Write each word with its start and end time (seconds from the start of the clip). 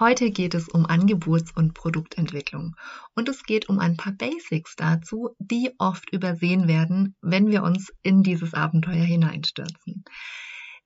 Heute 0.00 0.30
geht 0.30 0.54
es 0.54 0.66
um 0.66 0.86
Angebots- 0.86 1.54
und 1.54 1.74
Produktentwicklung 1.74 2.74
und 3.14 3.28
es 3.28 3.42
geht 3.42 3.68
um 3.68 3.78
ein 3.78 3.98
paar 3.98 4.14
Basics 4.14 4.74
dazu, 4.74 5.36
die 5.38 5.72
oft 5.76 6.10
übersehen 6.10 6.66
werden, 6.68 7.16
wenn 7.20 7.48
wir 7.48 7.62
uns 7.62 7.92
in 8.00 8.22
dieses 8.22 8.54
Abenteuer 8.54 9.04
hineinstürzen. 9.04 10.06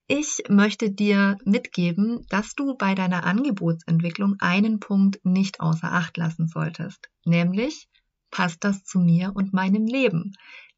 Ich 0.09 0.43
möchte 0.49 0.91
dir 0.91 1.39
mitgeben, 1.45 2.27
dass 2.29 2.57
du 2.57 2.77
bei 2.77 2.97
deiner 2.97 3.23
Angebotsentwicklung 3.23 4.35
einen 4.41 4.81
Punkt 4.81 5.25
nicht 5.25 5.61
außer 5.61 5.93
Acht 5.93 6.17
lassen 6.17 6.49
solltest, 6.49 7.09
nämlich 7.25 7.89
passt 8.33 8.65
das 8.65 8.83
zu 8.83 8.99
mir 8.99 9.31
und 9.37 9.53
meinem 9.53 9.87
Leben? 9.87 10.33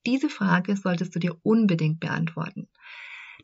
Diese 0.05 0.29
Frage 0.29 0.77
solltest 0.77 1.15
du 1.15 1.21
dir 1.21 1.39
unbedingt 1.43 2.01
beantworten. 2.01 2.69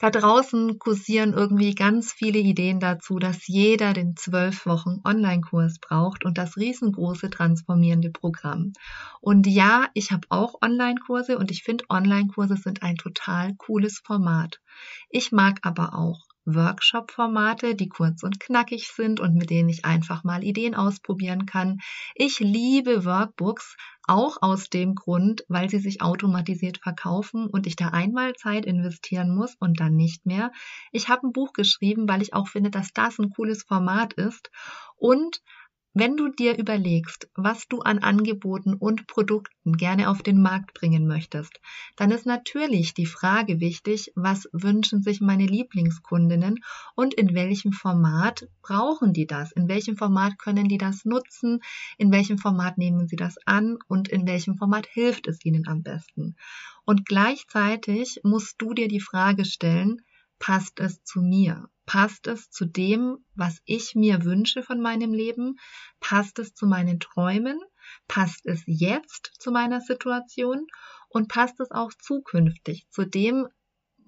Da 0.02 0.10
draußen 0.10 0.80
kursieren 0.80 1.32
irgendwie 1.32 1.76
ganz 1.76 2.12
viele 2.12 2.40
Ideen 2.40 2.80
dazu, 2.80 3.20
dass 3.20 3.46
jeder 3.46 3.92
den 3.92 4.16
zwölf 4.16 4.66
Wochen 4.66 5.00
Online-Kurs 5.04 5.78
braucht 5.78 6.24
und 6.24 6.38
das 6.38 6.56
riesengroße 6.56 7.30
transformierende 7.30 8.10
Programm. 8.10 8.72
Und 9.20 9.46
ja, 9.46 9.86
ich 9.94 10.10
habe 10.10 10.26
auch 10.28 10.60
Online-Kurse 10.60 11.38
und 11.38 11.52
ich 11.52 11.62
finde 11.62 11.84
Online-Kurse 11.88 12.56
sind 12.56 12.82
ein 12.82 12.96
total 12.96 13.54
cooles 13.54 14.00
Format. 14.04 14.58
Ich 15.08 15.30
mag 15.30 15.60
aber 15.62 15.94
auch 15.94 16.31
Workshop-Formate, 16.44 17.74
die 17.74 17.88
kurz 17.88 18.22
und 18.22 18.40
knackig 18.40 18.88
sind 18.88 19.20
und 19.20 19.34
mit 19.34 19.50
denen 19.50 19.68
ich 19.68 19.84
einfach 19.84 20.24
mal 20.24 20.42
Ideen 20.42 20.74
ausprobieren 20.74 21.46
kann. 21.46 21.78
Ich 22.14 22.40
liebe 22.40 23.04
Workbooks, 23.04 23.76
auch 24.08 24.38
aus 24.42 24.68
dem 24.68 24.94
Grund, 24.94 25.44
weil 25.48 25.70
sie 25.70 25.78
sich 25.78 26.02
automatisiert 26.02 26.78
verkaufen 26.78 27.46
und 27.46 27.66
ich 27.66 27.76
da 27.76 27.88
einmal 27.88 28.34
Zeit 28.34 28.66
investieren 28.66 29.34
muss 29.34 29.54
und 29.60 29.78
dann 29.78 29.94
nicht 29.94 30.26
mehr. 30.26 30.50
Ich 30.90 31.08
habe 31.08 31.26
ein 31.26 31.32
Buch 31.32 31.52
geschrieben, 31.52 32.08
weil 32.08 32.22
ich 32.22 32.34
auch 32.34 32.48
finde, 32.48 32.70
dass 32.70 32.92
das 32.92 33.18
ein 33.18 33.30
cooles 33.30 33.62
Format 33.62 34.14
ist 34.14 34.50
und 34.96 35.40
wenn 35.94 36.16
du 36.16 36.28
dir 36.28 36.58
überlegst, 36.58 37.28
was 37.34 37.68
du 37.68 37.80
an 37.80 37.98
Angeboten 37.98 38.74
und 38.74 39.06
Produkten 39.06 39.76
gerne 39.76 40.08
auf 40.08 40.22
den 40.22 40.40
Markt 40.40 40.72
bringen 40.72 41.06
möchtest, 41.06 41.60
dann 41.96 42.10
ist 42.10 42.24
natürlich 42.24 42.94
die 42.94 43.06
Frage 43.06 43.60
wichtig, 43.60 44.10
was 44.14 44.48
wünschen 44.52 45.02
sich 45.02 45.20
meine 45.20 45.44
Lieblingskundinnen 45.44 46.60
und 46.94 47.12
in 47.12 47.34
welchem 47.34 47.72
Format 47.72 48.48
brauchen 48.62 49.12
die 49.12 49.26
das? 49.26 49.52
In 49.52 49.68
welchem 49.68 49.96
Format 49.96 50.38
können 50.38 50.68
die 50.68 50.78
das 50.78 51.04
nutzen? 51.04 51.60
In 51.98 52.10
welchem 52.10 52.38
Format 52.38 52.78
nehmen 52.78 53.06
sie 53.06 53.16
das 53.16 53.36
an? 53.44 53.76
Und 53.86 54.08
in 54.08 54.26
welchem 54.26 54.56
Format 54.56 54.86
hilft 54.86 55.26
es 55.26 55.44
ihnen 55.44 55.68
am 55.68 55.82
besten? 55.82 56.36
Und 56.84 57.04
gleichzeitig 57.06 58.20
musst 58.22 58.60
du 58.62 58.72
dir 58.72 58.88
die 58.88 59.00
Frage 59.00 59.44
stellen, 59.44 60.00
passt 60.38 60.80
es 60.80 61.04
zu 61.04 61.20
mir? 61.20 61.68
Passt 61.86 62.26
es 62.26 62.50
zu 62.50 62.64
dem, 62.64 63.18
was 63.34 63.60
ich 63.64 63.94
mir 63.94 64.24
wünsche 64.24 64.62
von 64.62 64.80
meinem 64.80 65.12
Leben? 65.12 65.56
Passt 66.00 66.38
es 66.38 66.54
zu 66.54 66.66
meinen 66.66 67.00
Träumen? 67.00 67.58
Passt 68.08 68.46
es 68.46 68.62
jetzt 68.66 69.32
zu 69.38 69.50
meiner 69.50 69.80
Situation? 69.80 70.66
Und 71.08 71.28
passt 71.28 71.60
es 71.60 71.70
auch 71.70 71.92
zukünftig 71.92 72.86
zu 72.90 73.04
dem, 73.04 73.48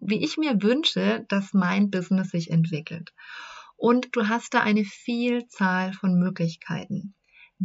wie 0.01 0.25
ich 0.25 0.37
mir 0.37 0.63
wünsche, 0.63 1.25
dass 1.29 1.53
mein 1.53 1.91
Business 1.91 2.31
sich 2.31 2.51
entwickelt? 2.51 3.13
Und 3.77 4.15
du 4.17 4.29
hast 4.29 4.55
da 4.55 4.61
eine 4.61 4.85
Vielzahl 4.85 5.93
von 5.93 6.19
Möglichkeiten. 6.19 7.15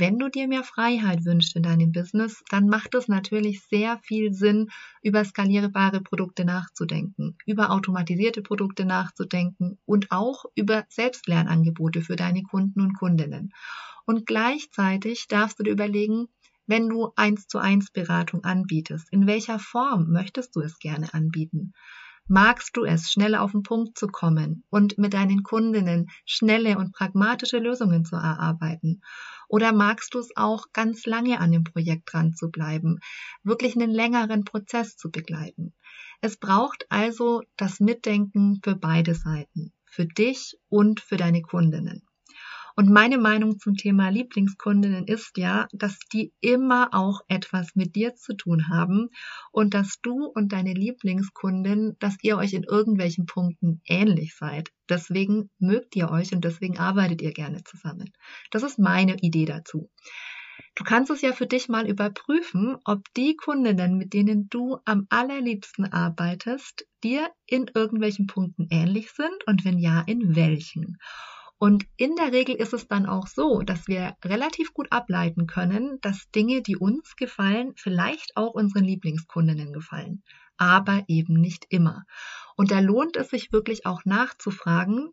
Wenn 0.01 0.17
du 0.17 0.29
dir 0.29 0.47
mehr 0.47 0.63
Freiheit 0.63 1.25
wünschst 1.25 1.57
in 1.57 1.63
deinem 1.63 1.91
Business, 1.91 2.41
dann 2.49 2.67
macht 2.69 2.95
es 2.95 3.09
natürlich 3.09 3.63
sehr 3.65 3.99
viel 3.99 4.33
Sinn, 4.33 4.69
über 5.01 5.25
skalierbare 5.25 5.99
Produkte 5.99 6.45
nachzudenken, 6.45 7.37
über 7.45 7.69
automatisierte 7.71 8.41
Produkte 8.41 8.85
nachzudenken 8.85 9.77
und 9.85 10.09
auch 10.09 10.45
über 10.55 10.85
Selbstlernangebote 10.87 12.01
für 12.01 12.15
deine 12.15 12.43
Kunden 12.43 12.79
und 12.79 12.93
Kundinnen. 12.93 13.51
Und 14.05 14.25
gleichzeitig 14.25 15.27
darfst 15.27 15.59
du 15.59 15.63
dir 15.63 15.71
überlegen, 15.73 16.29
wenn 16.66 16.87
du 16.87 17.11
eins 17.17 17.47
zu 17.47 17.57
eins 17.57 17.91
Beratung 17.91 18.45
anbietest, 18.45 19.11
in 19.11 19.27
welcher 19.27 19.59
Form 19.59 20.11
möchtest 20.11 20.55
du 20.55 20.61
es 20.61 20.79
gerne 20.79 21.13
anbieten? 21.13 21.73
Magst 22.31 22.78
du 22.78 22.84
es, 22.84 23.12
schnell 23.12 23.34
auf 23.34 23.53
den 23.53 23.63
Punkt 23.63 23.97
zu 23.97 24.06
kommen 24.06 24.63
und 24.69 25.00
mit 25.00 25.16
deinen 25.16 25.41
Kundinnen 25.41 26.12
schnelle 26.25 26.78
und 26.78 26.94
pragmatische 26.94 27.57
Lösungen 27.57 28.06
zu 28.06 28.17
erarbeiten? 28.17 29.01
Oder 29.47 29.73
magst 29.73 30.13
du 30.13 30.19
es 30.19 30.29
auch 30.35 30.66
ganz 30.72 31.07
lange 31.07 31.40
an 31.40 31.51
dem 31.51 31.63
Projekt 31.63 32.13
dran 32.13 32.35
zu 32.35 32.51
bleiben, 32.51 33.00
wirklich 33.41 33.75
einen 33.75 33.90
längeren 33.90 34.44
Prozess 34.44 34.95
zu 34.95 35.09
begleiten? 35.09 35.73
Es 36.22 36.38
braucht 36.38 36.85
also 36.90 37.41
das 37.57 37.79
Mitdenken 37.79 38.59
für 38.63 38.75
beide 38.75 39.16
Seiten, 39.16 39.73
für 39.85 40.06
dich 40.06 40.56
und 40.69 41.00
für 41.00 41.17
deine 41.17 41.41
Kundinnen. 41.41 42.03
Und 42.79 42.90
meine 42.90 43.17
Meinung 43.17 43.59
zum 43.59 43.75
Thema 43.75 44.07
Lieblingskundinnen 44.07 45.06
ist 45.06 45.38
ja, 45.38 45.67
dass 45.73 46.00
die 46.13 46.31
immer 46.40 46.88
auch 46.94 47.19
etwas 47.28 47.75
mit 47.75 47.94
dir 47.97 48.16
zu 48.16 48.38
tun 48.38 48.69
haben 48.69 49.09
und 49.51 49.73
dass 49.73 50.00
du 50.01 50.28
und 50.28 50.53
deine 50.53 50.72
Lieblingskundin, 50.72 51.97
dass 52.00 52.16
ihr 52.22 52.38
euch 52.38 52.53
in 52.53 52.63
irgendwelchen 52.63 53.25
Punkten 53.25 53.81
ähnlich 53.85 54.34
seid. 54.34 54.72
Deswegen 54.88 55.50
mögt 55.59 55.97
ihr 55.97 56.09
euch 56.09 56.31
und 56.31 56.45
deswegen 56.45 56.78
arbeitet 56.79 57.22
ihr 57.22 57.34
gerne 57.34 57.66
zusammen. 57.66 58.13
Das 58.50 58.63
ist 58.63 58.79
meine 58.79 59.17
Idee 59.17 59.44
dazu. 59.44 59.90
Du 60.75 60.85
kannst 60.85 61.11
es 61.11 61.22
ja 61.22 61.34
für 61.34 61.47
dich 61.47 61.67
mal 61.67 61.85
überprüfen, 61.85 62.78
ob 62.85 63.13
die 63.17 63.35
Kundinnen, 63.35 63.97
mit 63.97 64.13
denen 64.13 64.47
du 64.47 64.78
am 64.85 65.06
allerliebsten 65.09 65.91
arbeitest, 65.91 66.88
dir 67.03 67.29
in 67.46 67.69
irgendwelchen 67.73 68.28
Punkten 68.28 68.67
ähnlich 68.69 69.11
sind 69.11 69.46
und 69.47 69.66
wenn 69.66 69.79
ja, 69.79 70.00
in 70.00 70.38
welchen. 70.38 70.97
Und 71.59 71.86
in 71.97 72.16
der 72.16 72.31
Regel 72.31 72.56
ist 72.56 72.74
es 72.74 72.88
dann 72.88 73.06
auch 73.06 73.28
so, 73.28 73.59
dass 73.59 73.88
wir 73.90 74.16
relativ 74.24 74.74
gut 74.74 74.88
ableiten 74.92 75.46
können, 75.46 76.00
dass 76.00 76.31
Dinge, 76.31 76.62
die 76.62 76.78
uns 76.78 77.18
gefallen, 77.18 77.74
vielleicht 77.75 78.38
auch 78.38 78.53
unseren 78.53 78.86
Lieblingskundinnen 78.86 79.74
gefallen, 79.74 80.24
aber 80.56 81.03
eben 81.08 81.34
nicht 81.34 81.66
immer. 81.70 82.06
Und 82.56 82.72
da 82.72 82.80
lohnt 82.80 83.18
es 83.18 83.30
sich 83.30 83.52
wirklich 83.52 83.86
auch 83.86 84.06
nachzufragen 84.06 85.12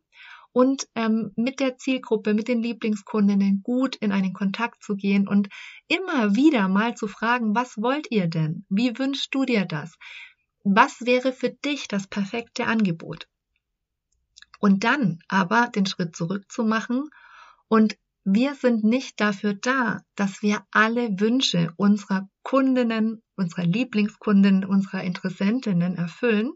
und 0.53 0.87
ähm, 0.95 1.33
mit 1.35 1.59
der 1.59 1.79
Zielgruppe, 1.79 2.33
mit 2.33 2.47
den 2.47 2.63
Lieblingskundinnen 2.63 3.63
gut 3.65 3.97
in 3.97 4.13
einen 4.13 4.33
Kontakt 4.33 4.85
zu 4.85 4.95
gehen 4.95 5.27
und 5.27 5.49
immer 5.89 6.37
wieder 6.37 6.69
mal 6.69 6.95
zu 6.95 7.09
fragen, 7.09 7.57
was 7.57 7.77
wollt 7.77 8.07
ihr 8.13 8.29
denn? 8.29 8.65
Wie 8.69 8.97
wünschst 8.97 9.35
du 9.35 9.45
dir 9.45 9.65
das? 9.65 9.99
Was 10.63 11.05
wäre 11.05 11.33
für 11.33 11.51
dich 11.51 11.89
das 11.89 12.07
perfekte 12.07 12.67
Angebot? 12.67 13.27
Und 14.61 14.85
dann 14.85 15.19
aber 15.29 15.69
den 15.75 15.87
Schritt 15.87 16.17
zurück 16.17 16.51
zu 16.51 16.65
machen. 16.65 17.09
Und 17.69 17.97
wir 18.25 18.55
sind 18.55 18.83
nicht 18.83 19.21
dafür 19.21 19.55
da, 19.55 20.01
dass 20.17 20.43
wir 20.43 20.65
alle 20.73 21.21
Wünsche 21.21 21.73
unserer 21.77 22.29
Kundinnen, 22.43 23.23
unserer 23.37 23.65
Lieblingskundinnen, 23.65 24.65
unserer 24.65 25.05
Interessentinnen 25.05 25.97
erfüllen, 25.97 26.53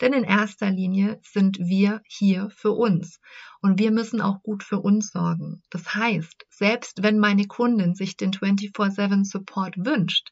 denn 0.00 0.14
in 0.14 0.24
erster 0.24 0.70
Linie 0.70 1.20
sind 1.22 1.58
wir 1.58 2.00
hier 2.06 2.50
für 2.56 2.72
uns. 2.72 3.20
Und 3.60 3.78
wir 3.78 3.90
müssen 3.90 4.20
auch 4.20 4.42
gut 4.42 4.62
für 4.62 4.80
uns 4.80 5.10
sorgen. 5.10 5.62
Das 5.70 5.94
heißt, 5.94 6.46
selbst 6.48 7.02
wenn 7.02 7.18
meine 7.18 7.46
Kundin 7.46 7.94
sich 7.94 8.16
den 8.16 8.32
24/7 8.32 9.24
Support 9.24 9.76
wünscht, 9.76 10.30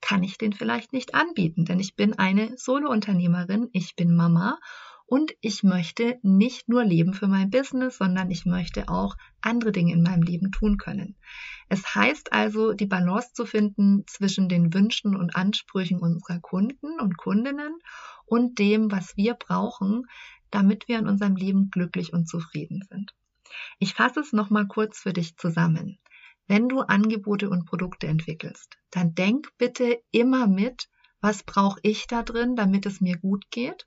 kann 0.00 0.22
ich 0.22 0.38
den 0.38 0.52
vielleicht 0.52 0.92
nicht 0.92 1.14
anbieten, 1.14 1.64
denn 1.64 1.78
ich 1.78 1.94
bin 1.94 2.18
eine 2.18 2.56
Solo-Unternehmerin, 2.56 3.68
ich 3.72 3.96
bin 3.96 4.16
Mama 4.16 4.58
und 5.12 5.34
ich 5.42 5.62
möchte 5.62 6.18
nicht 6.22 6.70
nur 6.70 6.84
leben 6.84 7.12
für 7.12 7.28
mein 7.28 7.50
Business, 7.50 7.98
sondern 7.98 8.30
ich 8.30 8.46
möchte 8.46 8.88
auch 8.88 9.14
andere 9.42 9.70
Dinge 9.70 9.92
in 9.92 10.02
meinem 10.02 10.22
Leben 10.22 10.52
tun 10.52 10.78
können. 10.78 11.16
Es 11.68 11.94
heißt 11.94 12.32
also, 12.32 12.72
die 12.72 12.86
Balance 12.86 13.34
zu 13.34 13.44
finden 13.44 14.06
zwischen 14.06 14.48
den 14.48 14.72
Wünschen 14.72 15.14
und 15.14 15.36
Ansprüchen 15.36 15.98
unserer 15.98 16.40
Kunden 16.40 16.98
und 16.98 17.18
Kundinnen 17.18 17.74
und 18.24 18.58
dem, 18.58 18.90
was 18.90 19.14
wir 19.18 19.34
brauchen, 19.34 20.06
damit 20.50 20.88
wir 20.88 20.98
in 20.98 21.06
unserem 21.06 21.36
Leben 21.36 21.70
glücklich 21.70 22.14
und 22.14 22.26
zufrieden 22.26 22.82
sind. 22.88 23.14
Ich 23.78 23.92
fasse 23.92 24.20
es 24.20 24.32
nochmal 24.32 24.66
kurz 24.66 25.00
für 25.00 25.12
dich 25.12 25.36
zusammen. 25.36 25.98
Wenn 26.46 26.70
du 26.70 26.80
Angebote 26.80 27.50
und 27.50 27.66
Produkte 27.66 28.06
entwickelst, 28.06 28.78
dann 28.90 29.14
denk 29.14 29.50
bitte 29.58 30.00
immer 30.10 30.46
mit, 30.46 30.88
was 31.20 31.42
brauche 31.42 31.80
ich 31.82 32.06
da 32.06 32.22
drin, 32.22 32.56
damit 32.56 32.86
es 32.86 33.02
mir 33.02 33.18
gut 33.18 33.50
geht? 33.50 33.86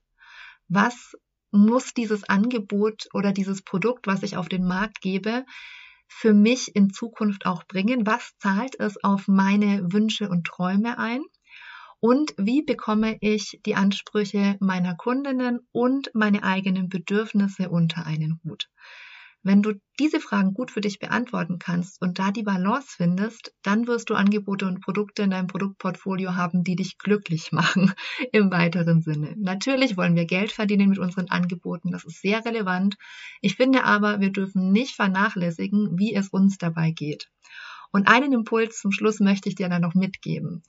Was 0.67 1.15
muss 1.51 1.93
dieses 1.93 2.23
Angebot 2.23 3.07
oder 3.13 3.31
dieses 3.31 3.61
Produkt, 3.61 4.07
was 4.07 4.23
ich 4.23 4.37
auf 4.37 4.49
den 4.49 4.65
Markt 4.67 5.01
gebe, 5.01 5.45
für 6.07 6.33
mich 6.33 6.75
in 6.75 6.91
Zukunft 6.91 7.45
auch 7.45 7.63
bringen? 7.65 8.05
Was 8.05 8.33
zahlt 8.39 8.79
es 8.79 9.03
auf 9.03 9.27
meine 9.27 9.91
Wünsche 9.91 10.29
und 10.29 10.45
Träume 10.45 10.97
ein? 10.99 11.23
Und 11.99 12.33
wie 12.37 12.61
bekomme 12.61 13.17
ich 13.21 13.59
die 13.65 13.75
Ansprüche 13.75 14.57
meiner 14.59 14.95
Kundinnen 14.95 15.59
und 15.71 16.11
meine 16.13 16.43
eigenen 16.43 16.89
Bedürfnisse 16.89 17.69
unter 17.69 18.05
einen 18.05 18.39
Hut? 18.43 18.69
Wenn 19.45 19.61
du 19.61 19.73
diese 19.99 20.19
Fragen 20.19 20.55
gut 20.55 20.71
für 20.71 20.81
dich 20.81 20.97
beantworten 20.97 21.59
kannst 21.59 22.01
und 22.01 22.17
da 22.17 22.31
die 22.31 22.41
Balance 22.41 22.87
findest, 22.97 23.53
dann 23.61 23.85
wirst 23.85 24.09
du 24.09 24.15
Angebote 24.15 24.65
und 24.65 24.81
Produkte 24.81 25.21
in 25.21 25.29
deinem 25.29 25.45
Produktportfolio 25.45 26.33
haben, 26.33 26.63
die 26.63 26.75
dich 26.75 26.97
glücklich 26.97 27.51
machen 27.51 27.93
im 28.31 28.49
weiteren 28.49 29.03
Sinne. 29.03 29.35
Natürlich 29.37 29.97
wollen 29.97 30.15
wir 30.15 30.25
Geld 30.25 30.51
verdienen 30.51 30.89
mit 30.89 30.97
unseren 30.97 31.29
Angeboten, 31.29 31.91
das 31.91 32.05
ist 32.05 32.23
sehr 32.23 32.43
relevant. 32.43 32.95
Ich 33.39 33.55
finde 33.55 33.83
aber, 33.83 34.19
wir 34.19 34.31
dürfen 34.31 34.71
nicht 34.71 34.95
vernachlässigen, 34.95 35.99
wie 35.99 36.15
es 36.15 36.29
uns 36.29 36.57
dabei 36.57 36.89
geht. 36.89 37.29
Und 37.91 38.07
einen 38.07 38.33
Impuls 38.33 38.79
zum 38.79 38.91
Schluss 38.91 39.19
möchte 39.19 39.47
ich 39.47 39.53
dir 39.53 39.69
dann 39.69 39.83
noch 39.83 39.93
mitgeben. 39.93 40.63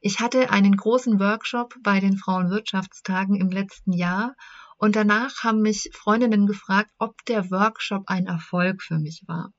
Ich 0.00 0.18
hatte 0.18 0.50
einen 0.50 0.76
großen 0.76 1.20
Workshop 1.20 1.76
bei 1.80 2.00
den 2.00 2.16
Frauenwirtschaftstagen 2.16 3.36
im 3.36 3.50
letzten 3.50 3.92
Jahr 3.92 4.34
und 4.78 4.96
danach 4.96 5.42
haben 5.42 5.62
mich 5.62 5.90
Freundinnen 5.92 6.46
gefragt, 6.46 6.90
ob 6.98 7.24
der 7.24 7.50
Workshop 7.50 8.04
ein 8.06 8.26
Erfolg 8.26 8.82
für 8.82 8.98
mich 8.98 9.22
war. 9.26 9.52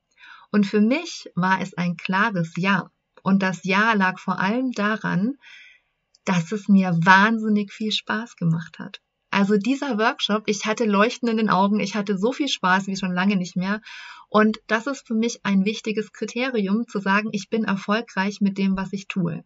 Und 0.51 0.65
für 0.65 0.81
mich 0.81 1.29
war 1.35 1.61
es 1.61 1.73
ein 1.73 1.97
klares 1.97 2.53
Ja. 2.55 2.91
Und 3.23 3.43
das 3.43 3.63
Ja 3.63 3.93
lag 3.93 4.19
vor 4.19 4.39
allem 4.39 4.71
daran, 4.71 5.35
dass 6.23 6.51
es 6.51 6.67
mir 6.67 6.97
wahnsinnig 7.03 7.73
viel 7.73 7.91
Spaß 7.91 8.35
gemacht 8.35 8.79
hat. 8.79 9.01
Also 9.29 9.57
dieser 9.57 9.97
Workshop, 9.97 10.43
ich 10.45 10.65
hatte 10.65 10.85
Leuchten 10.85 11.27
in 11.27 11.37
den 11.37 11.49
Augen, 11.49 11.79
ich 11.79 11.95
hatte 11.95 12.17
so 12.17 12.31
viel 12.31 12.47
Spaß 12.47 12.87
wie 12.87 12.95
schon 12.95 13.13
lange 13.13 13.35
nicht 13.35 13.55
mehr. 13.55 13.81
Und 14.29 14.59
das 14.67 14.87
ist 14.87 15.07
für 15.07 15.15
mich 15.15 15.45
ein 15.45 15.65
wichtiges 15.65 16.11
Kriterium, 16.13 16.87
zu 16.87 16.99
sagen, 16.99 17.29
ich 17.31 17.49
bin 17.49 17.63
erfolgreich 17.63 18.39
mit 18.39 18.57
dem, 18.57 18.77
was 18.77 18.93
ich 18.93 19.07
tue 19.07 19.43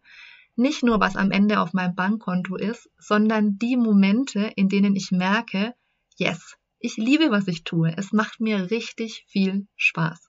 nicht 0.56 0.82
nur, 0.82 1.00
was 1.00 1.16
am 1.16 1.30
Ende 1.30 1.60
auf 1.60 1.72
meinem 1.72 1.94
Bankkonto 1.94 2.56
ist, 2.56 2.90
sondern 2.98 3.58
die 3.58 3.76
Momente, 3.76 4.52
in 4.56 4.68
denen 4.68 4.94
ich 4.96 5.10
merke, 5.10 5.74
yes, 6.16 6.56
ich 6.78 6.96
liebe, 6.96 7.30
was 7.30 7.48
ich 7.48 7.64
tue. 7.64 7.94
Es 7.96 8.12
macht 8.12 8.40
mir 8.40 8.70
richtig 8.70 9.24
viel 9.28 9.66
Spaß. 9.76 10.28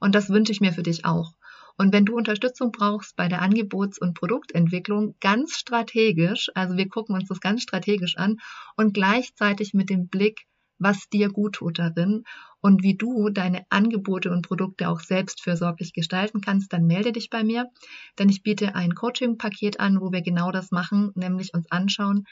Und 0.00 0.14
das 0.14 0.28
wünsche 0.30 0.52
ich 0.52 0.60
mir 0.60 0.72
für 0.72 0.82
dich 0.82 1.04
auch. 1.04 1.34
Und 1.76 1.92
wenn 1.92 2.04
du 2.04 2.16
Unterstützung 2.16 2.72
brauchst 2.72 3.14
bei 3.14 3.28
der 3.28 3.40
Angebots- 3.40 4.00
und 4.00 4.14
Produktentwicklung, 4.14 5.14
ganz 5.20 5.56
strategisch, 5.56 6.50
also 6.54 6.76
wir 6.76 6.88
gucken 6.88 7.14
uns 7.14 7.28
das 7.28 7.40
ganz 7.40 7.62
strategisch 7.62 8.16
an 8.16 8.38
und 8.76 8.94
gleichzeitig 8.94 9.74
mit 9.74 9.88
dem 9.88 10.08
Blick, 10.08 10.47
was 10.78 11.08
dir 11.08 11.28
gut 11.30 11.56
tut 11.56 11.78
darin 11.78 12.24
und 12.60 12.82
wie 12.82 12.96
du 12.96 13.30
deine 13.30 13.64
Angebote 13.70 14.30
und 14.30 14.42
Produkte 14.46 14.88
auch 14.88 15.00
selbstfürsorglich 15.00 15.92
gestalten 15.92 16.40
kannst, 16.40 16.72
dann 16.72 16.86
melde 16.86 17.12
dich 17.12 17.30
bei 17.30 17.44
mir, 17.44 17.66
denn 18.18 18.28
ich 18.28 18.42
biete 18.42 18.74
ein 18.74 18.94
Coaching-Paket 18.94 19.80
an, 19.80 20.00
wo 20.00 20.12
wir 20.12 20.22
genau 20.22 20.50
das 20.50 20.70
machen, 20.70 21.12
nämlich 21.14 21.54
uns 21.54 21.70
anschauen, 21.70 22.24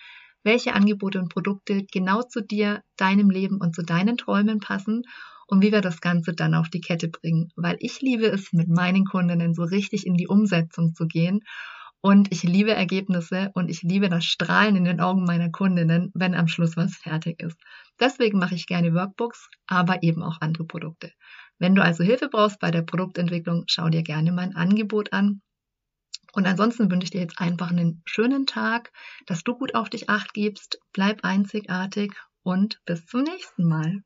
welche 0.42 0.74
Angebote 0.74 1.18
und 1.18 1.28
Produkte 1.28 1.84
genau 1.92 2.22
zu 2.22 2.40
dir, 2.40 2.82
deinem 2.96 3.30
Leben 3.30 3.58
und 3.60 3.74
zu 3.74 3.82
deinen 3.82 4.16
Träumen 4.16 4.60
passen 4.60 5.02
und 5.48 5.62
wie 5.62 5.72
wir 5.72 5.80
das 5.80 6.00
Ganze 6.00 6.34
dann 6.34 6.54
auf 6.54 6.68
die 6.68 6.80
Kette 6.80 7.08
bringen. 7.08 7.50
Weil 7.56 7.76
ich 7.80 8.00
liebe 8.00 8.26
es, 8.26 8.52
mit 8.52 8.68
meinen 8.68 9.04
Kundinnen 9.04 9.54
so 9.54 9.64
richtig 9.64 10.06
in 10.06 10.14
die 10.14 10.28
Umsetzung 10.28 10.94
zu 10.94 11.06
gehen 11.06 11.40
und 12.06 12.30
ich 12.30 12.44
liebe 12.44 12.72
Ergebnisse 12.72 13.50
und 13.54 13.68
ich 13.68 13.82
liebe 13.82 14.08
das 14.08 14.24
Strahlen 14.24 14.76
in 14.76 14.84
den 14.84 15.00
Augen 15.00 15.24
meiner 15.24 15.50
Kundinnen, 15.50 16.12
wenn 16.14 16.36
am 16.36 16.46
Schluss 16.46 16.76
was 16.76 16.94
fertig 16.94 17.42
ist. 17.42 17.58
Deswegen 17.98 18.38
mache 18.38 18.54
ich 18.54 18.68
gerne 18.68 18.94
Workbooks, 18.94 19.48
aber 19.66 20.04
eben 20.04 20.22
auch 20.22 20.40
andere 20.40 20.66
Produkte. 20.66 21.10
Wenn 21.58 21.74
du 21.74 21.82
also 21.82 22.04
Hilfe 22.04 22.28
brauchst 22.28 22.60
bei 22.60 22.70
der 22.70 22.82
Produktentwicklung, 22.82 23.64
schau 23.66 23.88
dir 23.88 24.04
gerne 24.04 24.30
mein 24.30 24.54
Angebot 24.54 25.12
an. 25.12 25.42
Und 26.32 26.46
ansonsten 26.46 26.88
wünsche 26.92 27.06
ich 27.06 27.10
dir 27.10 27.22
jetzt 27.22 27.40
einfach 27.40 27.72
einen 27.72 28.02
schönen 28.04 28.46
Tag, 28.46 28.92
dass 29.26 29.42
du 29.42 29.56
gut 29.58 29.74
auf 29.74 29.90
dich 29.90 30.08
acht 30.08 30.32
gibst, 30.32 30.78
bleib 30.92 31.24
einzigartig 31.24 32.12
und 32.44 32.78
bis 32.84 33.04
zum 33.06 33.24
nächsten 33.24 33.66
Mal. 33.66 34.04